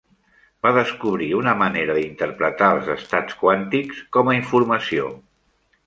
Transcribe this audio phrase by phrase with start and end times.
[0.67, 5.17] Va descobrir una manera d'interpretar els estats quàntics com a informació.